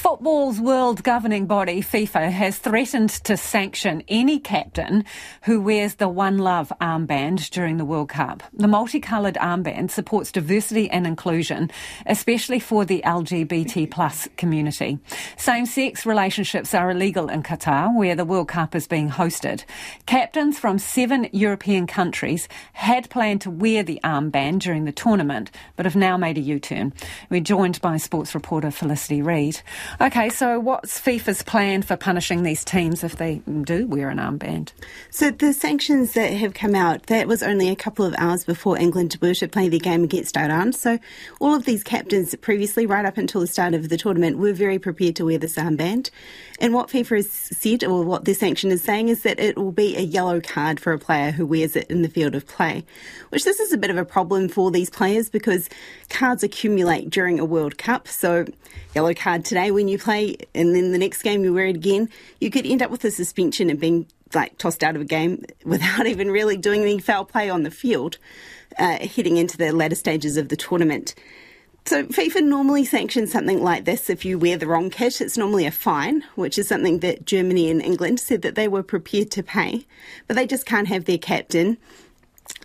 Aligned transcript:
Football's 0.00 0.58
world 0.58 1.02
governing 1.02 1.44
body, 1.44 1.82
FIFA, 1.82 2.30
has 2.30 2.56
threatened 2.56 3.10
to 3.10 3.36
sanction 3.36 4.02
any 4.08 4.38
captain 4.38 5.04
who 5.42 5.60
wears 5.60 5.96
the 5.96 6.08
One 6.08 6.38
Love 6.38 6.72
armband 6.80 7.50
during 7.50 7.76
the 7.76 7.84
World 7.84 8.08
Cup. 8.08 8.42
The 8.54 8.66
multicoloured 8.66 9.34
armband 9.34 9.90
supports 9.90 10.32
diversity 10.32 10.90
and 10.90 11.06
inclusion, 11.06 11.70
especially 12.06 12.60
for 12.60 12.86
the 12.86 13.02
LGBT 13.04 13.90
plus 13.90 14.26
community. 14.38 14.98
Same-sex 15.36 16.06
relationships 16.06 16.72
are 16.72 16.90
illegal 16.90 17.28
in 17.28 17.42
Qatar, 17.42 17.94
where 17.94 18.16
the 18.16 18.24
World 18.24 18.48
Cup 18.48 18.74
is 18.74 18.86
being 18.88 19.10
hosted. 19.10 19.64
Captains 20.06 20.58
from 20.58 20.78
seven 20.78 21.28
European 21.30 21.86
countries 21.86 22.48
had 22.72 23.10
planned 23.10 23.42
to 23.42 23.50
wear 23.50 23.82
the 23.82 24.00
armband 24.02 24.60
during 24.60 24.86
the 24.86 24.92
tournament, 24.92 25.50
but 25.76 25.84
have 25.84 25.94
now 25.94 26.16
made 26.16 26.38
a 26.38 26.40
U-turn. 26.40 26.94
We're 27.28 27.42
joined 27.42 27.82
by 27.82 27.98
sports 27.98 28.34
reporter 28.34 28.70
Felicity 28.70 29.20
Reid. 29.20 29.60
Okay, 29.98 30.28
so 30.28 30.60
what's 30.60 31.00
FIFA's 31.00 31.42
plan 31.42 31.82
for 31.82 31.96
punishing 31.96 32.42
these 32.42 32.64
teams 32.64 33.02
if 33.02 33.16
they 33.16 33.42
do 33.62 33.86
wear 33.86 34.08
an 34.08 34.18
armband? 34.18 34.72
So 35.10 35.30
the 35.30 35.52
sanctions 35.52 36.12
that 36.12 36.32
have 36.32 36.54
come 36.54 36.74
out, 36.74 37.06
that 37.06 37.26
was 37.26 37.42
only 37.42 37.68
a 37.68 37.76
couple 37.76 38.04
of 38.04 38.14
hours 38.16 38.44
before 38.44 38.78
England 38.78 39.16
were 39.20 39.34
to 39.34 39.48
play 39.48 39.68
their 39.68 39.80
game 39.80 40.04
against 40.04 40.36
Iran. 40.36 40.72
So 40.72 40.98
all 41.40 41.54
of 41.54 41.64
these 41.64 41.82
captains 41.82 42.34
previously, 42.36 42.86
right 42.86 43.04
up 43.04 43.18
until 43.18 43.40
the 43.40 43.46
start 43.46 43.74
of 43.74 43.88
the 43.88 43.96
tournament, 43.96 44.38
were 44.38 44.52
very 44.52 44.78
prepared 44.78 45.16
to 45.16 45.24
wear 45.24 45.38
this 45.38 45.56
armband. 45.56 46.10
And 46.60 46.72
what 46.72 46.88
FIFA 46.88 47.16
has 47.16 47.30
said, 47.30 47.84
or 47.84 48.04
what 48.04 48.26
their 48.26 48.34
sanction 48.34 48.70
is 48.70 48.82
saying, 48.82 49.08
is 49.08 49.22
that 49.22 49.40
it 49.40 49.56
will 49.56 49.72
be 49.72 49.96
a 49.96 50.02
yellow 50.02 50.40
card 50.40 50.78
for 50.78 50.92
a 50.92 50.98
player 50.98 51.30
who 51.30 51.46
wears 51.46 51.74
it 51.74 51.90
in 51.90 52.02
the 52.02 52.08
field 52.08 52.34
of 52.34 52.46
play. 52.46 52.84
Which 53.30 53.44
this 53.44 53.60
is 53.60 53.72
a 53.72 53.78
bit 53.78 53.90
of 53.90 53.96
a 53.96 54.04
problem 54.04 54.48
for 54.48 54.70
these 54.70 54.90
players 54.90 55.30
because 55.30 55.68
cards 56.10 56.42
accumulate 56.42 57.10
during 57.10 57.40
a 57.40 57.44
World 57.44 57.78
Cup. 57.78 58.06
So 58.08 58.44
yellow 58.94 59.14
card 59.14 59.44
today 59.44 59.70
when 59.80 59.88
you 59.88 59.96
play, 59.96 60.36
and 60.54 60.74
then 60.74 60.92
the 60.92 60.98
next 60.98 61.22
game 61.22 61.42
you 61.42 61.54
wear 61.54 61.64
it 61.64 61.76
again, 61.76 62.10
you 62.38 62.50
could 62.50 62.66
end 62.66 62.82
up 62.82 62.90
with 62.90 63.02
a 63.06 63.10
suspension 63.10 63.70
and 63.70 63.80
being 63.80 64.06
like 64.34 64.58
tossed 64.58 64.84
out 64.84 64.94
of 64.94 65.00
a 65.00 65.06
game 65.06 65.42
without 65.64 66.06
even 66.06 66.30
really 66.30 66.58
doing 66.58 66.82
any 66.82 66.98
foul 66.98 67.24
play 67.24 67.48
on 67.48 67.62
the 67.62 67.70
field, 67.70 68.18
uh, 68.78 68.98
heading 68.98 69.38
into 69.38 69.56
the 69.56 69.72
latter 69.72 69.94
stages 69.94 70.36
of 70.36 70.50
the 70.50 70.56
tournament. 70.56 71.14
So 71.86 72.04
FIFA 72.04 72.44
normally 72.44 72.84
sanctions 72.84 73.32
something 73.32 73.62
like 73.62 73.86
this 73.86 74.10
if 74.10 74.22
you 74.26 74.38
wear 74.38 74.58
the 74.58 74.66
wrong 74.66 74.90
kit. 74.90 75.22
It's 75.22 75.38
normally 75.38 75.64
a 75.64 75.70
fine, 75.70 76.24
which 76.34 76.58
is 76.58 76.68
something 76.68 76.98
that 76.98 77.24
Germany 77.24 77.70
and 77.70 77.80
England 77.80 78.20
said 78.20 78.42
that 78.42 78.54
they 78.54 78.68
were 78.68 78.82
prepared 78.82 79.30
to 79.30 79.42
pay, 79.42 79.86
but 80.26 80.36
they 80.36 80.46
just 80.46 80.66
can't 80.66 80.88
have 80.88 81.06
their 81.06 81.16
captain 81.16 81.78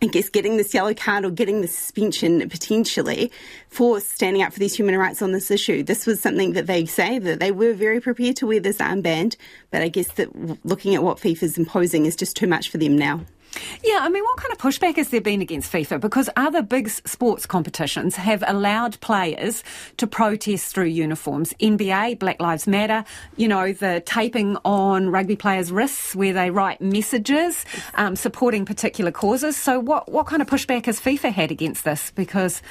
I 0.02 0.08
guess 0.08 0.30
getting 0.30 0.58
this 0.58 0.74
yellow 0.74 0.94
card 0.94 1.26
or 1.26 1.32
getting 1.32 1.62
the 1.62 1.68
suspension 1.68 2.48
potentially 2.50 3.32
for 3.70 4.00
standing 4.00 4.42
up 4.42 4.54
for 4.54 4.60
these 4.60 4.76
human 4.76 4.98
rights 4.98 5.22
on 5.22 5.32
this 5.32 5.50
issue. 5.52 5.84
This 5.84 6.06
was 6.06 6.22
something 6.22 6.54
that 6.54 6.68
they 6.68 6.86
say 6.86 7.20
that 7.20 7.40
they 7.40 7.52
were 7.52 7.74
very 7.74 8.00
prepared 8.00 8.36
to 8.38 8.48
wear 8.48 8.60
this 8.60 8.78
armband, 8.78 9.36
but 9.72 9.82
I 9.82 9.88
guess 9.88 10.12
that 10.14 10.66
looking 10.66 10.96
at 10.96 11.04
what 11.04 11.18
FIFA 11.18 11.44
is 11.44 11.58
imposing 11.58 12.06
is 12.06 12.16
just 12.16 12.36
too 12.36 12.48
much 12.48 12.70
for 12.70 12.78
them 12.78 12.98
now. 12.98 13.22
Yeah, 13.84 14.00
I 14.02 14.10
mean, 14.10 14.24
what 14.24 14.38
kind 14.38 14.52
of 14.52 14.58
pushback 14.58 14.98
has 14.98 15.10
there 15.10 15.22
been 15.22 15.42
against 15.42 15.72
FIFA? 15.72 16.00
Because 16.00 16.30
other 16.36 16.62
big 16.62 16.90
sports 16.90 17.46
competitions 17.46 18.16
have 18.16 18.44
allowed 18.48 19.00
players 19.02 19.64
to 19.98 20.08
protest 20.08 20.74
through 20.74 20.86
uniforms. 20.86 21.54
NBA, 21.60 22.20
Black 22.20 22.42
Lives 22.42 22.68
Matter, 22.68 23.04
you 23.38 23.48
know, 23.48 23.74
the 23.74 24.02
taping 24.06 24.58
on 24.66 25.10
rugby 25.10 25.36
players' 25.36 25.72
wrists 25.72 26.16
where 26.16 26.34
they 26.34 26.50
write 26.50 26.82
messages 26.82 27.66
um, 27.96 28.16
supporting 28.16 28.66
particular 28.66 29.12
causes. 29.12 29.56
So, 29.56 29.80
what, 29.80 30.12
what 30.12 30.28
kind 30.28 30.42
of 30.42 30.48
pushback 30.48 30.86
has 30.86 31.00
FIFA 31.00 31.32
had 31.32 31.52
against 31.52 31.84
this? 31.84 32.12
Because 32.12 32.62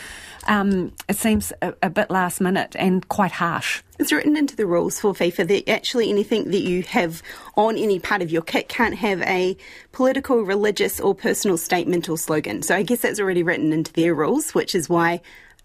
um, 0.46 0.92
it 1.08 1.16
seems 1.16 1.52
a, 1.62 1.74
a 1.82 1.90
bit 1.90 2.10
last 2.10 2.40
minute 2.40 2.76
and 2.78 3.06
quite 3.08 3.32
harsh. 3.32 3.82
It's 3.96 4.12
written 4.12 4.36
into 4.36 4.56
the 4.56 4.66
rules 4.66 4.98
for 4.98 5.12
FIFA 5.12 5.46
that 5.46 5.70
actually 5.70 6.10
anything 6.10 6.50
that 6.50 6.62
you 6.62 6.82
have 6.82 7.22
on 7.56 7.76
any 7.76 8.00
part 8.00 8.22
of 8.22 8.30
your 8.30 8.42
kit 8.42 8.68
can't 8.68 8.96
have 8.96 9.22
a 9.22 9.56
political, 9.92 10.42
religious, 10.42 10.98
or 10.98 11.14
personal 11.14 11.56
statement 11.56 12.08
or 12.08 12.18
slogan. 12.18 12.62
So 12.62 12.74
I 12.74 12.82
guess 12.82 13.02
that's 13.02 13.20
already 13.20 13.44
written 13.44 13.72
into 13.72 13.92
their 13.92 14.12
rules, 14.12 14.52
which 14.52 14.74
is 14.74 14.88
why 14.88 15.20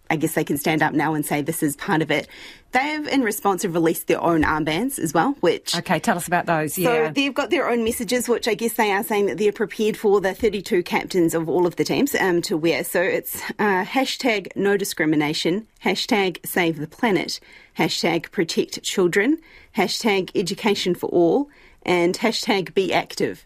I 0.09 0.15
guess 0.15 0.33
they 0.33 0.43
can 0.43 0.57
stand 0.57 0.81
up 0.81 0.93
now 0.93 1.13
and 1.13 1.25
say 1.25 1.41
this 1.41 1.61
is 1.61 1.75
part 1.75 2.01
of 2.01 2.09
it. 2.09 2.27
They 2.71 2.79
have, 2.79 3.07
in 3.07 3.23
response, 3.23 3.63
have 3.63 3.73
released 3.73 4.07
their 4.07 4.21
own 4.21 4.43
armbands 4.43 4.99
as 4.99 5.13
well, 5.13 5.35
which... 5.39 5.75
Okay, 5.75 5.99
tell 5.99 6.17
us 6.17 6.27
about 6.27 6.45
those, 6.45 6.77
yeah. 6.77 7.07
So 7.07 7.13
they've 7.13 7.33
got 7.33 7.49
their 7.49 7.69
own 7.69 7.83
messages, 7.83 8.29
which 8.29 8.47
I 8.47 8.53
guess 8.53 8.73
they 8.73 8.91
are 8.91 9.03
saying 9.03 9.25
that 9.27 9.37
they're 9.37 9.51
prepared 9.51 9.97
for 9.97 10.21
the 10.21 10.33
32 10.33 10.83
captains 10.83 11.33
of 11.33 11.49
all 11.49 11.65
of 11.65 11.77
the 11.77 11.83
teams 11.83 12.13
um, 12.15 12.41
to 12.43 12.57
wear. 12.57 12.83
So 12.83 13.01
it's 13.01 13.41
uh, 13.57 13.85
hashtag 13.85 14.55
no 14.55 14.77
discrimination, 14.77 15.67
hashtag 15.83 16.45
save 16.45 16.77
the 16.77 16.87
planet, 16.87 17.39
hashtag 17.77 18.31
protect 18.31 18.83
children, 18.83 19.39
hashtag 19.75 20.29
education 20.35 20.93
for 20.93 21.07
all, 21.09 21.49
and 21.83 22.17
hashtag 22.19 22.73
be 22.73 22.93
active. 22.93 23.45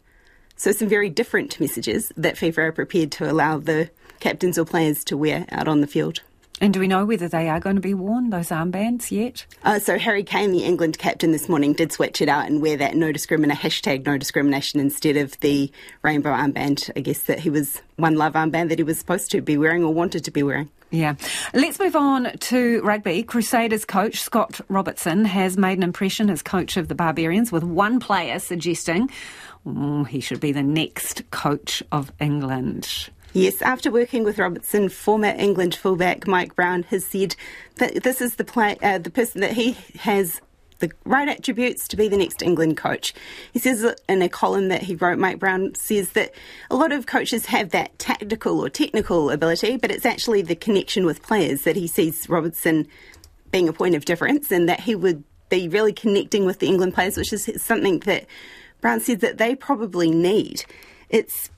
So 0.56 0.72
some 0.72 0.88
very 0.88 1.10
different 1.10 1.60
messages 1.60 2.12
that 2.18 2.36
FIFA 2.36 2.58
are 2.58 2.72
prepared 2.72 3.12
to 3.14 3.30
allow 3.30 3.58
the 3.58 3.90
captains 4.20 4.58
or 4.58 4.66
players 4.66 5.04
to 5.06 5.18
wear 5.18 5.46
out 5.52 5.68
on 5.68 5.82
the 5.82 5.88
field. 5.88 6.22
And 6.64 6.74
do 6.74 6.80
we 6.80 6.88
know 6.88 7.04
whether 7.04 7.28
they 7.28 7.50
are 7.50 7.60
going 7.60 7.76
to 7.76 7.82
be 7.82 7.94
worn, 7.94 8.30
those 8.30 8.48
armbands, 8.48 9.12
yet? 9.12 9.46
Uh, 9.66 9.80
so 9.80 9.98
Harry 9.98 10.24
Kane, 10.24 10.54
the 10.54 10.64
England 10.64 10.98
captain 10.98 11.34
this 11.34 11.50
morning, 11.50 11.74
did 11.74 11.92
switch 11.92 12.22
it 12.22 12.30
out 12.30 12.48
and 12.48 12.62
wear 12.62 12.78
that 12.78 12.96
no 12.96 13.12
discrimination, 13.12 13.62
hashtag 13.62 14.06
no 14.06 14.18
discrimination 14.18 14.80
instead 14.80 15.18
of 15.18 15.38
the 15.42 15.70
rainbow 16.04 16.30
armband, 16.30 16.90
I 16.96 17.02
guess, 17.02 17.24
that 17.24 17.40
he 17.40 17.50
was 17.50 17.82
one 17.98 18.16
love 18.16 18.32
armband 18.32 18.70
that 18.70 18.80
he 18.80 18.84
was 18.84 18.98
supposed 18.98 19.30
to 19.32 19.42
be 19.42 19.58
wearing 19.58 19.84
or 19.84 19.94
wanted 19.94 20.24
to 20.24 20.32
be 20.32 20.42
wearing. 20.42 20.70
Yeah. 20.90 21.16
Let's 21.54 21.82
move 21.82 21.98
on 21.98 22.32
to 22.38 22.82
rugby. 22.82 23.24
Crusaders 23.24 23.84
coach 23.84 24.22
Scott 24.22 24.62
Robertson 24.70 25.26
has 25.26 25.58
made 25.58 25.80
an 25.80 25.84
impression 25.84 26.30
as 26.30 26.42
coach 26.42 26.78
of 26.78 26.88
the 26.88 26.96
Barbarians, 26.96 27.52
with 27.52 27.66
one 27.66 28.00
player 28.00 28.40
suggesting 28.40 29.10
oh, 29.66 30.06
he 30.06 30.22
should 30.22 30.40
be 30.40 30.54
the 30.54 30.64
next 30.64 31.30
coach 31.30 31.84
of 31.92 32.14
England. 32.22 33.10
Yes, 33.34 33.64
after 33.64 33.90
working 33.90 34.24
with 34.24 34.38
Robertson, 34.38 34.90
former 34.90 35.34
England 35.36 35.74
fullback 35.74 36.28
Mike 36.28 36.56
Brown 36.56 36.84
has 36.84 37.04
said 37.04 37.36
that 37.78 38.04
this 38.04 38.22
is 38.22 38.36
the 38.36 38.44
play, 38.44 38.78
uh, 38.84 39.00
the 39.00 39.10
person 39.10 39.42
that 39.42 39.54
he 39.54 39.72
has 39.96 40.40
the 40.78 40.92
right 41.04 41.28
attributes 41.28 41.88
to 41.88 41.98
be 41.98 42.08
the 42.08 42.18
next 42.18 42.44
England 42.44 42.78
coach. 42.78 43.12
He 43.52 43.58
says 43.58 43.84
in 44.08 44.22
a 44.22 44.30
column 44.30 44.68
that 44.68 44.84
he 44.84 44.94
wrote, 44.94 45.18
Mike 45.18 45.40
Brown 45.40 45.74
says 45.74 46.12
that 46.12 46.32
a 46.70 46.76
lot 46.76 46.92
of 46.92 47.08
coaches 47.08 47.48
have 47.48 47.72
that 47.72 47.98
tactical 47.98 48.64
or 48.64 48.70
technical 48.70 49.32
ability, 49.32 49.78
but 49.78 49.90
it's 49.90 50.06
actually 50.06 50.44
the 50.44 50.56
connection 50.56 51.04
with 51.04 51.24
players 51.24 51.64
that 51.64 51.76
he 51.76 51.88
sees 51.88 52.30
Robertson 52.30 52.88
being 53.50 53.68
a 53.68 53.74
point 53.74 53.96
of 53.96 54.06
difference 54.06 54.52
and 54.52 54.70
that 54.70 54.82
he 54.82 54.94
would 54.94 55.24
be 55.50 55.68
really 55.68 55.94
connecting 55.94 56.46
with 56.46 56.60
the 56.60 56.68
England 56.68 56.94
players, 56.94 57.18
which 57.18 57.34
is 57.34 57.50
something 57.58 58.00
that 58.02 58.28
Brown 58.80 59.00
said 59.00 59.22
that 59.22 59.40
they 59.40 59.56
probably 59.56 60.12
need. 60.12 60.66
It's 61.10 61.50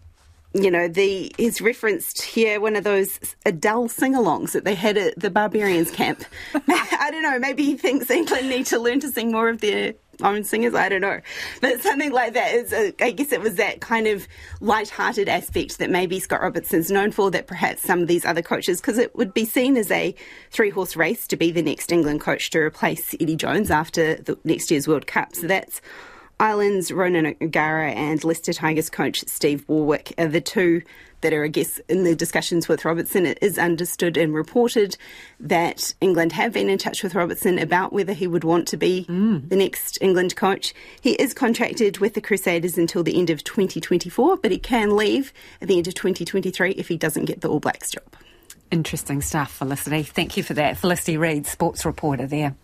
you 0.55 0.71
know, 0.71 0.87
the 0.87 1.35
is 1.37 1.59
referenced 1.59 2.21
here 2.21 2.61
one 2.61 2.77
of 2.77 2.85
those 2.85 3.19
Adele 3.45 3.89
sing-alongs 3.89 4.53
that 4.53 4.63
they 4.63 4.73
had 4.73 4.97
at 4.97 5.19
the 5.19 5.29
Barbarians 5.29 5.91
camp. 5.91 6.23
I 6.55 7.09
don't 7.11 7.23
know. 7.23 7.37
Maybe 7.39 7.65
he 7.65 7.75
thinks 7.75 8.09
England 8.09 8.47
need 8.47 8.65
to 8.67 8.79
learn 8.79 9.01
to 9.01 9.09
sing 9.09 9.33
more 9.33 9.49
of 9.49 9.59
their 9.59 9.95
own 10.21 10.45
singers. 10.45 10.73
I 10.73 10.87
don't 10.87 11.01
know, 11.01 11.19
but 11.59 11.81
something 11.81 12.13
like 12.13 12.35
that 12.35 12.53
is. 12.53 12.71
A, 12.71 12.93
I 13.01 13.11
guess 13.11 13.33
it 13.33 13.41
was 13.41 13.55
that 13.55 13.81
kind 13.81 14.07
of 14.07 14.29
light-hearted 14.61 15.27
aspect 15.27 15.77
that 15.79 15.89
maybe 15.89 16.21
Scott 16.21 16.41
Robertson's 16.41 16.89
known 16.89 17.11
for. 17.11 17.29
That 17.29 17.47
perhaps 17.47 17.81
some 17.81 18.01
of 18.01 18.07
these 18.07 18.23
other 18.23 18.41
coaches, 18.41 18.79
because 18.79 18.97
it 18.97 19.13
would 19.13 19.33
be 19.33 19.43
seen 19.43 19.75
as 19.75 19.91
a 19.91 20.15
three-horse 20.51 20.95
race 20.95 21.27
to 21.27 21.35
be 21.35 21.51
the 21.51 21.63
next 21.63 21.91
England 21.91 22.21
coach 22.21 22.49
to 22.51 22.59
replace 22.59 23.13
Eddie 23.19 23.35
Jones 23.35 23.69
after 23.69 24.15
the 24.15 24.39
next 24.45 24.71
year's 24.71 24.87
World 24.87 25.05
Cup. 25.05 25.35
So 25.35 25.47
that's 25.47 25.81
Ireland's 26.39 26.91
Ronan 26.91 27.35
O'Gara 27.41 27.91
and 27.91 28.23
Leicester 28.23 28.51
Tigers 28.51 28.89
coach 28.89 29.23
Steve 29.27 29.65
Borthwick 29.67 30.13
are 30.17 30.27
the 30.27 30.41
two 30.41 30.81
that 31.21 31.33
are, 31.33 31.45
I 31.45 31.47
guess, 31.47 31.79
in 31.87 32.03
the 32.03 32.15
discussions 32.15 32.67
with 32.67 32.83
Robertson. 32.83 33.25
It 33.25 33.39
is 33.41 33.57
understood 33.57 34.17
and 34.17 34.33
reported 34.33 34.97
that 35.39 35.95
England 36.01 36.33
have 36.33 36.53
been 36.53 36.69
in 36.69 36.77
touch 36.77 37.01
with 37.01 37.15
Robertson 37.15 37.57
about 37.57 37.93
whether 37.93 38.13
he 38.13 38.27
would 38.27 38.43
want 38.43 38.67
to 38.67 38.77
be 38.77 39.05
mm. 39.09 39.47
the 39.49 39.55
next 39.55 39.97
England 40.01 40.35
coach. 40.35 40.73
He 41.01 41.13
is 41.13 41.33
contracted 41.33 41.99
with 41.99 42.13
the 42.13 42.21
Crusaders 42.21 42.77
until 42.77 43.01
the 43.01 43.17
end 43.17 43.29
of 43.29 43.43
2024, 43.43 44.37
but 44.37 44.51
he 44.51 44.59
can 44.59 44.95
leave 44.95 45.33
at 45.61 45.67
the 45.67 45.77
end 45.77 45.87
of 45.87 45.95
2023 45.95 46.71
if 46.71 46.89
he 46.89 46.97
doesn't 46.97 47.25
get 47.25 47.41
the 47.41 47.47
All 47.47 47.59
Blacks 47.59 47.91
job. 47.91 48.03
Interesting 48.69 49.21
stuff, 49.21 49.51
Felicity. 49.51 50.03
Thank 50.03 50.37
you 50.37 50.43
for 50.43 50.53
that. 50.55 50.77
Felicity 50.77 51.17
Reid, 51.17 51.47
sports 51.47 51.85
reporter 51.85 52.27
there. 52.27 52.53